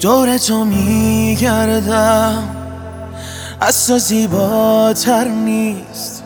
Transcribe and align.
دور 0.00 0.38
تو 0.38 0.64
میگردم. 0.64 2.42
از 3.60 3.86
تو 3.86 3.98
زیباتر 3.98 5.24
نیست. 5.24 6.24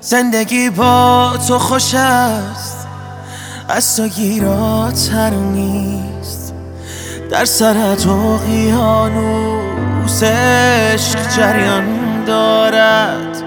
زندگی 0.00 0.70
با 0.70 1.32
تو 1.48 1.58
خوش 1.58 1.94
است. 1.94 2.86
از 3.68 3.96
تو 3.96 4.08
گیراتر 4.08 5.30
نیست. 5.30 6.54
در 7.30 7.44
سرت 7.44 8.06
اقیانوس 8.06 8.62
عشق 10.22 11.36
جریان 11.36 12.24
دارد. 12.24 13.42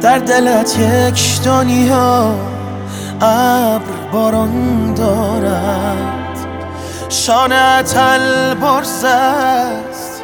در 0.00 0.18
دلت 0.18 0.78
یک 0.78 1.42
دنیا 1.44 2.34
ابر 3.20 4.10
باران 4.12 4.94
دارد. 4.94 5.89
شانت 7.26 7.96
البرز 7.96 9.04
است. 9.04 10.22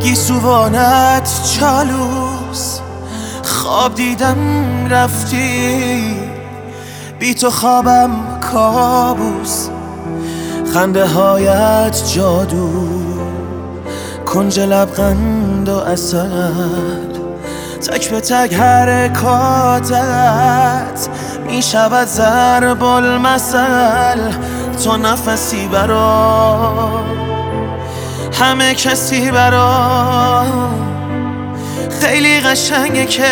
گیسوانت 0.00 1.28
چالوس. 1.58 2.80
خواب 3.42 3.94
دیدم 3.94 4.36
رفتی. 4.90 6.16
بی 7.18 7.34
تو 7.34 7.50
خوابم 7.50 8.10
کابوس. 8.52 9.68
خنده 10.74 11.06
هایت 11.06 12.02
جادو. 12.14 12.88
کنج 14.26 14.60
لبغند 14.60 15.68
و 15.68 15.78
اصل 15.78 16.28
تک 17.86 18.10
به 18.10 18.20
تک 18.20 18.54
حرکاتت. 18.54 19.96
می 21.46 21.62
شود 21.62 22.06
ضرب 22.06 22.84
المثل 22.84 24.32
تو 24.84 24.96
نفسی 24.96 25.68
برا 25.68 27.04
همه 28.40 28.74
کسی 28.74 29.30
برا 29.30 30.44
خیلی 32.00 32.40
قشنگه 32.40 33.06
که 33.06 33.22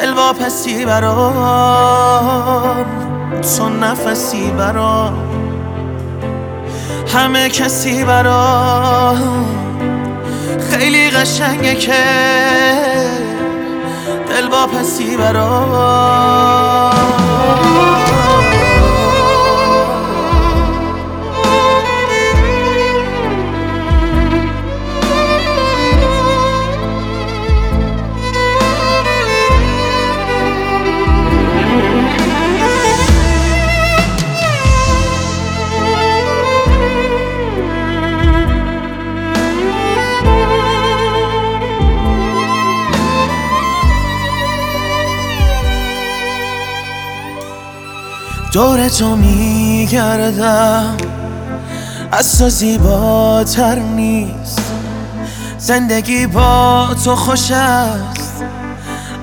دل 0.00 0.12
واپسی 0.12 0.84
برا 0.84 1.32
تو 3.56 3.68
نفسی 3.68 4.50
برا 4.50 5.12
همه 7.14 7.48
کسی 7.48 8.04
برا 8.04 9.14
خیلی 10.70 11.10
قشنگه 11.10 11.74
که 11.74 12.04
دل 14.28 14.48
واپسی 14.48 15.16
برا 15.16 17.03
دور 48.54 48.88
تو 48.88 49.16
میگردم. 49.16 50.96
از 52.12 52.38
تو 52.38 52.48
زیباتر 52.48 53.78
نیست. 53.78 54.72
زندگی 55.58 56.26
با 56.26 56.88
تو 57.04 57.16
خوش 57.16 57.50
است. 57.50 58.44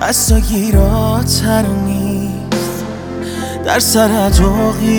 از 0.00 0.28
تو 0.28 0.40
گیراتر 0.40 1.62
نیست. 1.62 2.84
در 3.64 3.78
سرت 3.78 4.40
اقیانوس 4.40 4.96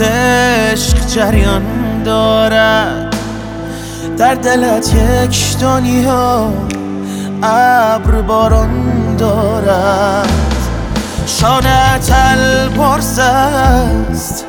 عشق 0.00 1.06
جریان 1.06 1.62
دارد. 2.04 3.16
در 4.18 4.34
دلت 4.34 4.94
یک 4.94 5.58
دنیا 5.60 6.52
ابر 7.42 8.22
باران 8.22 9.16
دارد. 9.16 10.55
شانت 11.26 12.12
البرز 12.12 13.18
است. 13.18 14.44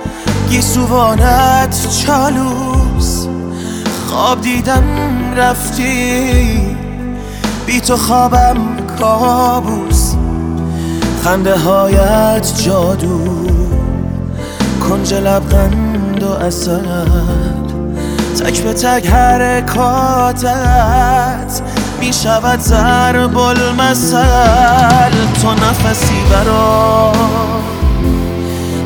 گیسوانت 0.49 1.87
چالوس. 1.89 3.27
خواب 4.09 4.41
دیدم 4.41 4.83
رفتی. 5.35 6.77
بی 7.65 7.81
تو 7.81 7.97
خوابم 7.97 8.57
کابوس. 8.99 10.13
خنده 11.23 11.57
هایت 11.57 12.53
جادو. 12.65 13.47
کنج 14.89 15.13
لبغند 15.13 16.23
و 16.23 16.31
اصل 16.31 16.79
تک 18.39 18.61
به 18.61 18.73
تک 18.73 19.07
حرکاتت. 19.07 20.51
می 21.99 22.13
شود 22.13 22.59
ضرب 22.59 23.37
المثل 23.37 25.11
تو 25.41 25.51
نفسی 25.53 26.23
برا. 26.31 27.13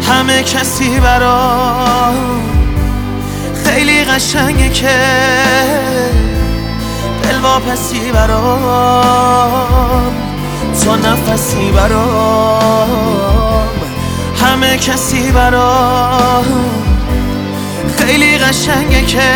همه 0.09 0.43
کسی 0.43 0.99
برا. 0.99 2.13
خیلی 3.65 4.03
قشنگه 4.03 4.69
که 4.69 4.99
دل 7.23 7.39
واپسی 7.39 8.11
برا. 8.11 8.59
تو 10.83 10.95
نفسی 10.95 11.71
برا. 11.71 12.59
همه 14.41 14.77
کسی 14.77 15.31
برا. 15.31 16.11
خیلی 16.41 16.90
قشنگه 18.51 19.01
که 19.01 19.31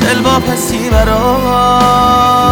دل 0.00 0.20
واپسی 0.20 0.90
برا 0.90 2.45